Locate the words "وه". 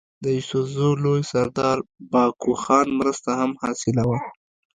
4.09-4.19